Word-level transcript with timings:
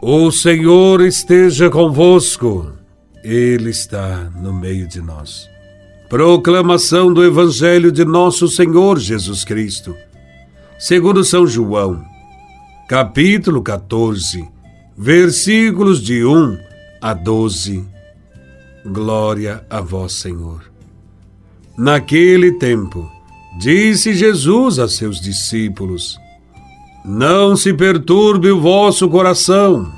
O 0.00 0.30
Senhor 0.30 1.00
esteja 1.00 1.68
convosco, 1.68 2.70
Ele 3.24 3.70
está 3.70 4.30
no 4.40 4.52
meio 4.52 4.86
de 4.86 5.02
nós. 5.02 5.50
Proclamação 6.08 7.12
do 7.12 7.24
Evangelho 7.24 7.90
de 7.90 8.04
Nosso 8.04 8.46
Senhor 8.46 9.00
Jesus 9.00 9.42
Cristo, 9.42 9.96
segundo 10.78 11.24
São 11.24 11.48
João, 11.48 12.04
capítulo 12.88 13.60
14, 13.60 14.48
versículos 14.96 16.00
de 16.00 16.24
1 16.24 16.56
a 17.00 17.12
12. 17.12 17.84
Glória 18.86 19.66
a 19.68 19.80
Vós, 19.80 20.12
Senhor. 20.12 20.62
Naquele 21.76 22.52
tempo, 22.52 23.10
disse 23.58 24.14
Jesus 24.14 24.78
a 24.78 24.86
seus 24.86 25.20
discípulos: 25.20 26.16
não 27.08 27.56
se 27.56 27.72
perturbe 27.72 28.50
o 28.50 28.60
vosso 28.60 29.08
coração. 29.08 29.90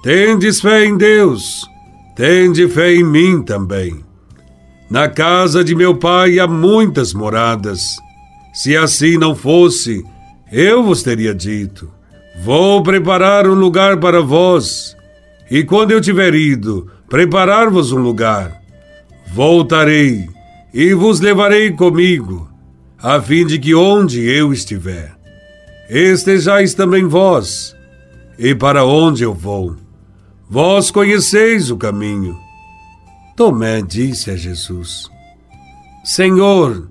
Tendes 0.00 0.60
fé 0.60 0.84
em 0.84 0.96
Deus, 0.96 1.66
tende 2.14 2.68
fé 2.68 2.94
em 2.94 3.02
mim 3.02 3.42
também. 3.42 4.04
Na 4.88 5.08
casa 5.08 5.64
de 5.64 5.74
meu 5.74 5.96
pai 5.96 6.38
há 6.38 6.46
muitas 6.46 7.12
moradas. 7.12 7.96
Se 8.54 8.76
assim 8.76 9.18
não 9.18 9.34
fosse, 9.34 10.04
eu 10.52 10.84
vos 10.84 11.02
teria 11.02 11.34
dito: 11.34 11.90
Vou 12.44 12.80
preparar 12.82 13.48
um 13.48 13.54
lugar 13.54 13.98
para 13.98 14.20
vós. 14.20 14.96
E 15.50 15.64
quando 15.64 15.90
eu 15.90 16.00
tiver 16.00 16.32
ido 16.34 16.88
preparar-vos 17.08 17.90
um 17.90 18.00
lugar, 18.00 18.62
voltarei 19.34 20.28
e 20.72 20.94
vos 20.94 21.20
levarei 21.20 21.72
comigo, 21.72 22.48
a 23.02 23.20
fim 23.20 23.44
de 23.44 23.58
que 23.58 23.74
onde 23.74 24.24
eu 24.24 24.52
estiver, 24.52 25.21
estejais 25.98 26.74
também 26.74 27.06
vós. 27.06 27.76
E 28.38 28.54
para 28.54 28.84
onde 28.84 29.22
eu 29.22 29.34
vou? 29.34 29.76
Vós 30.48 30.90
conheceis 30.90 31.70
o 31.70 31.76
caminho. 31.76 32.36
Tomé 33.36 33.82
disse 33.82 34.30
a 34.30 34.36
Jesus: 34.36 35.10
Senhor, 36.04 36.88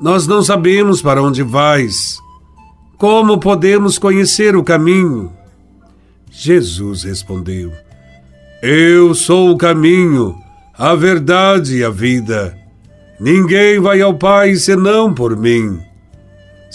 nós 0.00 0.26
não 0.26 0.42
sabemos 0.42 1.02
para 1.02 1.22
onde 1.22 1.42
vais. 1.42 2.18
Como 2.98 3.38
podemos 3.38 3.98
conhecer 3.98 4.56
o 4.56 4.64
caminho? 4.64 5.32
Jesus 6.30 7.02
respondeu: 7.02 7.72
Eu 8.62 9.14
sou 9.14 9.50
o 9.50 9.58
caminho, 9.58 10.36
a 10.72 10.94
verdade 10.94 11.78
e 11.78 11.84
a 11.84 11.90
vida. 11.90 12.56
Ninguém 13.20 13.80
vai 13.80 14.00
ao 14.00 14.14
Pai 14.14 14.56
senão 14.56 15.12
por 15.12 15.36
mim. 15.36 15.85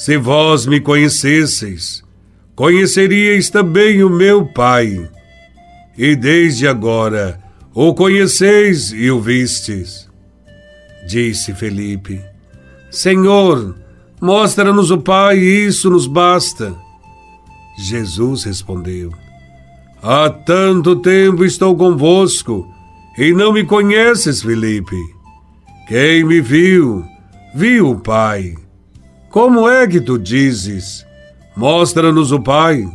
Se 0.03 0.17
vós 0.17 0.65
me 0.65 0.81
conhecesseis, 0.81 2.03
conheceríeis 2.55 3.51
também 3.51 4.03
o 4.03 4.09
meu 4.09 4.47
Pai. 4.47 5.07
E 5.95 6.15
desde 6.15 6.67
agora 6.67 7.39
o 7.71 7.93
conheceis 7.93 8.91
e 8.91 9.11
o 9.11 9.21
vistes. 9.21 10.09
Disse 11.07 11.53
Felipe: 11.53 12.19
Senhor, 12.89 13.75
mostra-nos 14.19 14.89
o 14.89 14.97
Pai, 14.97 15.37
e 15.37 15.67
isso 15.67 15.87
nos 15.91 16.07
basta. 16.07 16.75
Jesus 17.77 18.43
respondeu: 18.45 19.11
Há 20.01 20.31
tanto 20.31 20.95
tempo 20.95 21.45
estou 21.45 21.77
convosco 21.77 22.67
e 23.19 23.31
não 23.33 23.53
me 23.53 23.63
conheces, 23.63 24.41
Felipe. 24.41 24.97
Quem 25.87 26.23
me 26.23 26.41
viu, 26.41 27.05
viu 27.53 27.91
o 27.91 27.99
Pai. 27.99 28.55
Como 29.31 29.67
é 29.67 29.87
que 29.87 30.01
tu 30.01 30.19
dizes? 30.19 31.05
Mostra-nos 31.55 32.33
o 32.33 32.39
Pai. 32.41 32.85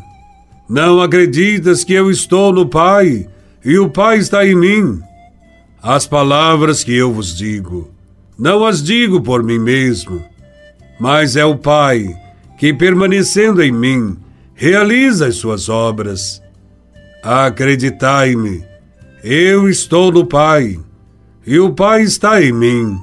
Não 0.69 1.01
acreditas 1.01 1.83
que 1.83 1.95
eu 1.95 2.11
estou 2.11 2.53
no 2.53 2.67
Pai 2.67 3.27
e 3.65 3.78
o 3.78 3.89
Pai 3.89 4.19
está 4.19 4.47
em 4.47 4.55
mim? 4.55 5.01
As 5.83 6.06
palavras 6.06 6.84
que 6.84 6.94
eu 6.94 7.10
vos 7.10 7.34
digo, 7.34 7.91
não 8.38 8.66
as 8.66 8.83
digo 8.83 9.22
por 9.22 9.43
mim 9.43 9.59
mesmo, 9.59 10.22
mas 11.00 11.37
é 11.37 11.44
o 11.44 11.56
Pai 11.56 12.06
que, 12.59 12.75
permanecendo 12.75 13.62
em 13.62 13.72
mim, 13.72 14.19
realiza 14.55 15.28
as 15.28 15.37
suas 15.37 15.71
obras. 15.71 16.43
Acreditai-me, 17.22 18.62
eu 19.25 19.71
estou 19.71 20.12
no 20.12 20.27
Pai 20.27 20.78
e 21.47 21.59
o 21.59 21.72
Pai 21.72 22.03
está 22.03 22.43
em 22.43 22.53
mim. 22.53 22.99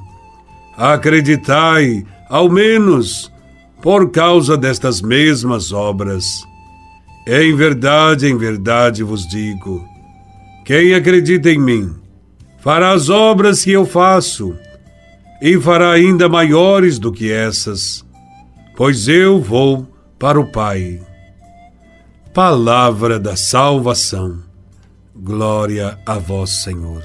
Acreditai 0.78 2.06
ao 2.30 2.50
menos 2.50 3.33
por 3.84 4.12
causa 4.12 4.56
destas 4.56 5.02
mesmas 5.02 5.74
obras. 5.74 6.48
Em 7.28 7.54
verdade, 7.54 8.28
em 8.28 8.38
verdade 8.38 9.04
vos 9.04 9.28
digo: 9.28 9.86
quem 10.66 10.94
acredita 10.94 11.52
em 11.52 11.60
mim, 11.60 11.94
fará 12.60 12.92
as 12.92 13.10
obras 13.10 13.62
que 13.62 13.72
eu 13.72 13.86
faço, 13.86 14.56
e 15.42 15.60
fará 15.60 15.92
ainda 15.92 16.30
maiores 16.30 16.98
do 16.98 17.12
que 17.12 17.30
essas, 17.30 18.06
pois 18.78 19.10
eu 19.10 19.42
vou 19.42 19.86
para 20.18 20.40
o 20.40 20.50
Pai. 20.50 21.02
Palavra 22.34 23.20
da 23.20 23.36
salvação. 23.36 24.42
Glória 25.14 26.00
a 26.06 26.18
vós, 26.18 26.64
Senhor. 26.64 27.04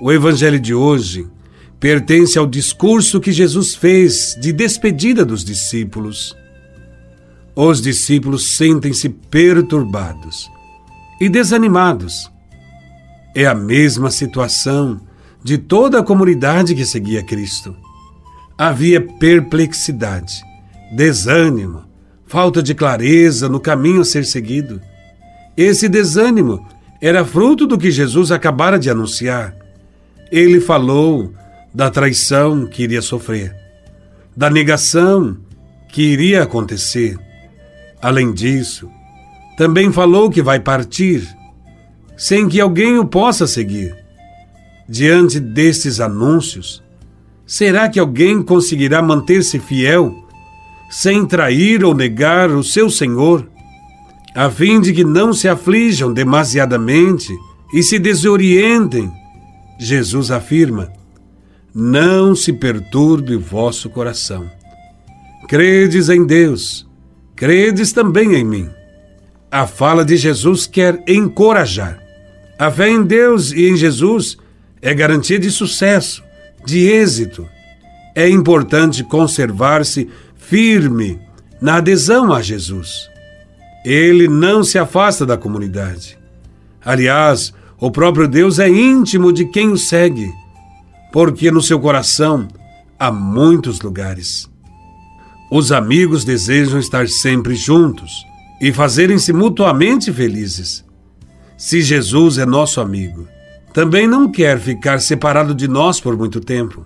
O 0.00 0.12
Evangelho 0.12 0.60
de 0.60 0.74
hoje 0.74 1.26
pertence 1.86 2.36
ao 2.36 2.48
discurso 2.48 3.20
que 3.20 3.30
Jesus 3.30 3.76
fez 3.76 4.36
de 4.40 4.52
despedida 4.52 5.24
dos 5.24 5.44
discípulos. 5.44 6.36
Os 7.54 7.80
discípulos 7.80 8.56
sentem-se 8.56 9.08
perturbados 9.08 10.50
e 11.20 11.28
desanimados. 11.28 12.28
É 13.36 13.46
a 13.46 13.54
mesma 13.54 14.10
situação 14.10 15.00
de 15.44 15.56
toda 15.56 16.00
a 16.00 16.02
comunidade 16.02 16.74
que 16.74 16.84
seguia 16.84 17.22
Cristo. 17.22 17.72
Havia 18.58 19.00
perplexidade, 19.00 20.42
desânimo, 20.90 21.84
falta 22.26 22.60
de 22.64 22.74
clareza 22.74 23.48
no 23.48 23.60
caminho 23.60 24.00
a 24.00 24.04
ser 24.04 24.24
seguido. 24.24 24.80
Esse 25.56 25.88
desânimo 25.88 26.66
era 27.00 27.24
fruto 27.24 27.64
do 27.64 27.78
que 27.78 27.92
Jesus 27.92 28.32
acabara 28.32 28.76
de 28.76 28.90
anunciar. 28.90 29.54
Ele 30.32 30.60
falou 30.60 31.32
da 31.76 31.90
traição 31.90 32.66
que 32.66 32.84
iria 32.84 33.02
sofrer, 33.02 33.54
da 34.34 34.48
negação 34.48 35.36
que 35.90 36.00
iria 36.00 36.42
acontecer. 36.42 37.18
Além 38.00 38.32
disso, 38.32 38.88
também 39.58 39.92
falou 39.92 40.30
que 40.30 40.40
vai 40.40 40.58
partir, 40.58 41.28
sem 42.16 42.48
que 42.48 42.62
alguém 42.62 42.98
o 42.98 43.04
possa 43.04 43.46
seguir. 43.46 43.94
Diante 44.88 45.38
destes 45.38 46.00
anúncios, 46.00 46.82
será 47.46 47.90
que 47.90 48.00
alguém 48.00 48.42
conseguirá 48.42 49.02
manter-se 49.02 49.58
fiel, 49.58 50.14
sem 50.88 51.26
trair 51.26 51.84
ou 51.84 51.94
negar 51.94 52.50
o 52.52 52.64
seu 52.64 52.88
Senhor, 52.88 53.46
a 54.34 54.48
fim 54.48 54.80
de 54.80 54.94
que 54.94 55.04
não 55.04 55.30
se 55.34 55.46
aflijam 55.46 56.10
demasiadamente 56.10 57.34
e 57.74 57.82
se 57.82 57.98
desorientem? 57.98 59.12
Jesus 59.78 60.30
afirma 60.30 60.95
não 61.78 62.34
se 62.34 62.54
perturbe 62.54 63.36
o 63.36 63.40
vosso 63.40 63.90
coração. 63.90 64.50
Credes 65.46 66.08
em 66.08 66.24
Deus, 66.24 66.88
credes 67.36 67.92
também 67.92 68.34
em 68.34 68.42
mim. 68.42 68.70
A 69.50 69.66
fala 69.66 70.02
de 70.02 70.16
Jesus 70.16 70.66
quer 70.66 71.04
encorajar. 71.06 72.02
A 72.58 72.70
fé 72.70 72.88
em 72.88 73.02
Deus 73.02 73.52
e 73.52 73.68
em 73.68 73.76
Jesus 73.76 74.38
é 74.80 74.94
garantia 74.94 75.38
de 75.38 75.50
sucesso, 75.50 76.24
de 76.64 76.78
êxito. 76.88 77.46
É 78.14 78.26
importante 78.26 79.04
conservar-se 79.04 80.08
firme 80.34 81.20
na 81.60 81.76
adesão 81.76 82.32
a 82.32 82.40
Jesus. 82.40 83.10
Ele 83.84 84.28
não 84.28 84.64
se 84.64 84.78
afasta 84.78 85.26
da 85.26 85.36
comunidade. 85.36 86.18
Aliás, 86.82 87.52
o 87.78 87.90
próprio 87.90 88.26
Deus 88.26 88.58
é 88.58 88.66
íntimo 88.66 89.30
de 89.30 89.44
quem 89.44 89.68
o 89.68 89.76
segue 89.76 90.32
porque 91.16 91.50
no 91.50 91.62
seu 91.62 91.80
coração 91.80 92.46
há 92.98 93.10
muitos 93.10 93.80
lugares. 93.80 94.50
Os 95.50 95.72
amigos 95.72 96.26
desejam 96.26 96.78
estar 96.78 97.08
sempre 97.08 97.54
juntos 97.54 98.12
e 98.60 98.70
fazerem-se 98.70 99.32
mutuamente 99.32 100.12
felizes. 100.12 100.84
Se 101.56 101.80
Jesus 101.80 102.36
é 102.36 102.44
nosso 102.44 102.82
amigo, 102.82 103.26
também 103.72 104.06
não 104.06 104.30
quer 104.30 104.60
ficar 104.60 105.00
separado 105.00 105.54
de 105.54 105.66
nós 105.66 105.98
por 105.98 106.14
muito 106.18 106.38
tempo. 106.38 106.84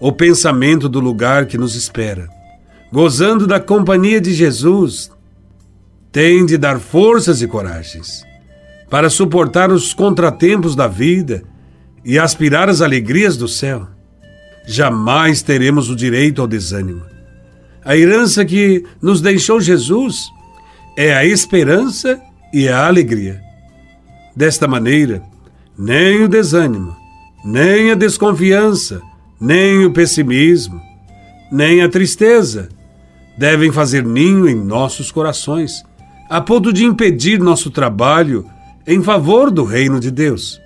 O 0.00 0.10
pensamento 0.10 0.88
do 0.88 0.98
lugar 0.98 1.46
que 1.46 1.56
nos 1.56 1.76
espera, 1.76 2.28
gozando 2.92 3.46
da 3.46 3.60
companhia 3.60 4.20
de 4.20 4.34
Jesus, 4.34 5.12
tem 6.10 6.44
de 6.44 6.58
dar 6.58 6.80
forças 6.80 7.40
e 7.40 7.46
coragens 7.46 8.24
para 8.90 9.08
suportar 9.08 9.70
os 9.70 9.94
contratempos 9.94 10.74
da 10.74 10.88
vida 10.88 11.51
e 12.04 12.18
aspirar 12.18 12.68
às 12.68 12.80
alegrias 12.80 13.36
do 13.36 13.46
céu, 13.48 13.86
jamais 14.66 15.42
teremos 15.42 15.90
o 15.90 15.96
direito 15.96 16.40
ao 16.40 16.46
desânimo. 16.46 17.02
A 17.84 17.96
herança 17.96 18.44
que 18.44 18.84
nos 19.00 19.20
deixou 19.20 19.60
Jesus 19.60 20.30
é 20.96 21.14
a 21.14 21.24
esperança 21.24 22.20
e 22.52 22.68
a 22.68 22.86
alegria. 22.86 23.40
Desta 24.36 24.68
maneira, 24.68 25.22
nem 25.78 26.22
o 26.22 26.28
desânimo, 26.28 26.96
nem 27.44 27.90
a 27.90 27.94
desconfiança, 27.94 29.00
nem 29.40 29.84
o 29.84 29.92
pessimismo, 29.92 30.80
nem 31.50 31.82
a 31.82 31.88
tristeza 31.88 32.68
devem 33.36 33.72
fazer 33.72 34.04
ninho 34.04 34.48
em 34.48 34.54
nossos 34.54 35.10
corações, 35.10 35.82
a 36.28 36.40
ponto 36.40 36.72
de 36.72 36.84
impedir 36.84 37.40
nosso 37.40 37.70
trabalho 37.70 38.46
em 38.86 39.02
favor 39.02 39.50
do 39.50 39.64
reino 39.64 39.98
de 39.98 40.10
Deus. 40.10 40.61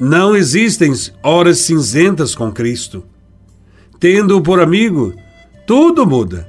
Não 0.00 0.36
existem 0.36 0.92
horas 1.22 1.58
cinzentas 1.58 2.34
com 2.34 2.52
Cristo. 2.52 3.04
Tendo-o 3.98 4.40
por 4.40 4.60
amigo, 4.60 5.14
tudo 5.66 6.06
muda 6.06 6.46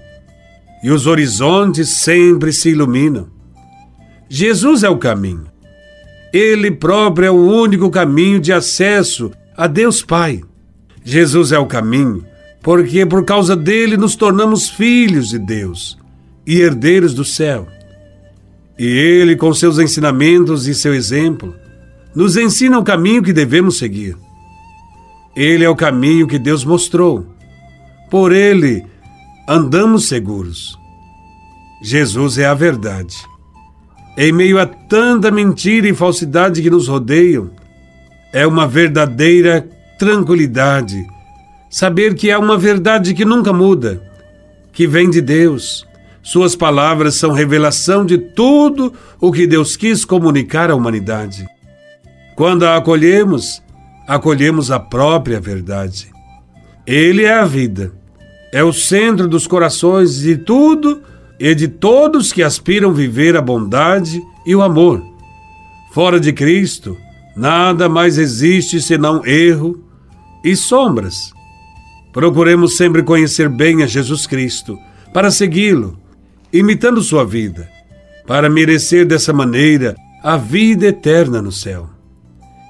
e 0.81 0.91
os 0.91 1.07
horizontes 1.07 1.89
sempre 1.89 2.53
se 2.53 2.69
iluminam. 2.69 3.27
Jesus 4.29 4.83
é 4.83 4.89
o 4.89 4.97
caminho. 4.97 5.45
Ele 6.31 6.71
próprio 6.71 7.25
é 7.25 7.31
o 7.31 7.35
único 7.35 7.89
caminho 7.89 8.39
de 8.39 8.53
acesso 8.53 9.31
a 9.57 9.67
Deus 9.67 10.01
Pai. 10.01 10.41
Jesus 11.03 11.51
é 11.51 11.57
o 11.57 11.65
caminho, 11.65 12.23
porque 12.61 13.05
por 13.05 13.25
causa 13.25 13.55
dele 13.55 13.97
nos 13.97 14.15
tornamos 14.15 14.69
filhos 14.69 15.29
de 15.29 15.39
Deus 15.39 15.97
e 16.45 16.61
herdeiros 16.61 17.13
do 17.13 17.25
céu. 17.25 17.67
E 18.77 18.85
ele, 18.85 19.35
com 19.35 19.53
seus 19.53 19.79
ensinamentos 19.79 20.67
e 20.67 20.73
seu 20.73 20.93
exemplo, 20.93 21.53
nos 22.15 22.37
ensina 22.37 22.77
o 22.79 22.83
caminho 22.83 23.23
que 23.23 23.33
devemos 23.33 23.77
seguir. 23.77 24.17
Ele 25.35 25.63
é 25.63 25.69
o 25.69 25.75
caminho 25.75 26.27
que 26.27 26.39
Deus 26.39 26.65
mostrou. 26.65 27.25
Por 28.09 28.31
ele 28.31 28.85
andamos 29.47 30.07
seguros. 30.07 30.77
Jesus 31.81 32.37
é 32.37 32.45
a 32.45 32.53
verdade. 32.53 33.15
Em 34.17 34.31
meio 34.31 34.59
a 34.59 34.65
tanta 34.65 35.31
mentira 35.31 35.87
e 35.87 35.93
falsidade 35.93 36.61
que 36.61 36.69
nos 36.69 36.87
rodeiam, 36.87 37.51
é 38.33 38.45
uma 38.45 38.67
verdadeira 38.67 39.67
tranquilidade 39.97 41.05
saber 41.69 42.15
que 42.15 42.31
há 42.31 42.39
uma 42.39 42.57
verdade 42.57 43.13
que 43.13 43.23
nunca 43.23 43.53
muda, 43.53 44.01
que 44.73 44.87
vem 44.87 45.09
de 45.09 45.21
Deus. 45.21 45.87
Suas 46.21 46.55
palavras 46.55 47.15
são 47.15 47.31
revelação 47.31 48.05
de 48.05 48.17
tudo 48.17 48.93
o 49.21 49.31
que 49.31 49.47
Deus 49.47 49.75
quis 49.75 50.03
comunicar 50.03 50.69
à 50.69 50.75
humanidade. 50.75 51.47
Quando 52.39 52.63
a 52.63 52.77
acolhemos, 52.77 53.61
acolhemos 54.07 54.71
a 54.71 54.79
própria 54.79 55.41
verdade. 55.41 56.09
Ele 56.87 57.25
é 57.25 57.33
a 57.33 57.43
vida, 57.43 57.91
é 58.53 58.63
o 58.63 58.71
centro 58.71 59.27
dos 59.27 59.45
corações 59.45 60.19
de 60.19 60.37
tudo 60.37 61.01
e 61.37 61.53
de 61.53 61.67
todos 61.67 62.31
que 62.31 62.41
aspiram 62.41 62.93
viver 62.93 63.35
a 63.35 63.41
bondade 63.41 64.21
e 64.45 64.55
o 64.55 64.61
amor. 64.61 65.03
Fora 65.91 66.17
de 66.17 66.31
Cristo, 66.31 66.95
nada 67.35 67.89
mais 67.89 68.17
existe 68.17 68.79
senão 68.79 69.21
erro 69.25 69.83
e 70.41 70.55
sombras. 70.55 71.33
Procuremos 72.13 72.77
sempre 72.77 73.03
conhecer 73.03 73.49
bem 73.49 73.83
a 73.83 73.85
Jesus 73.85 74.25
Cristo, 74.25 74.79
para 75.13 75.29
segui-lo, 75.29 75.99
imitando 76.53 77.03
sua 77.03 77.25
vida, 77.25 77.69
para 78.25 78.49
merecer 78.49 79.05
dessa 79.05 79.33
maneira 79.33 79.93
a 80.23 80.37
vida 80.37 80.87
eterna 80.87 81.41
no 81.41 81.51
céu. 81.51 81.98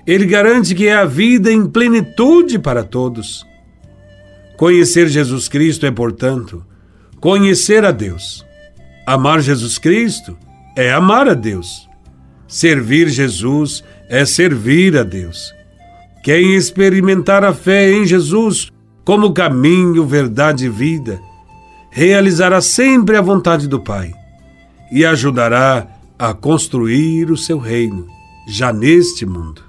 Ele 0.10 0.26
garante 0.26 0.74
que 0.74 0.88
é 0.88 0.96
a 0.96 1.06
vida 1.06 1.54
em 1.54 1.68
plenitude 1.68 2.58
para 2.58 2.84
todos. 2.84 3.46
Conhecer 4.58 5.08
Jesus 5.08 5.48
Cristo 5.48 5.86
é, 5.86 5.92
portanto, 5.92 6.66
conhecer 7.20 7.86
a 7.86 7.92
Deus. 7.92 8.44
Amar 9.06 9.40
Jesus 9.40 9.78
Cristo 9.78 10.36
é 10.76 10.92
amar 10.92 11.30
a 11.30 11.36
Deus. 11.36 11.88
Servir 12.48 13.08
Jesus 13.08 13.84
é 14.10 14.26
servir 14.26 14.98
a 14.98 15.04
Deus. 15.04 15.54
Quem 16.24 16.56
experimentar 16.56 17.44
a 17.46 17.54
fé 17.54 17.92
em 17.92 18.04
Jesus 18.04 18.72
como 19.06 19.32
caminho, 19.32 20.08
verdade 20.08 20.66
e 20.66 20.70
vida, 20.70 21.22
realizará 21.92 22.62
sempre 22.62 23.16
a 23.16 23.22
vontade 23.22 23.68
do 23.68 23.80
Pai 23.80 24.12
e 24.92 25.06
ajudará 25.06 25.88
a 26.18 26.34
construir 26.34 27.30
o 27.30 27.38
seu 27.38 27.60
reino, 27.60 28.08
já 28.48 28.74
neste 28.74 29.24
mundo. 29.24 29.69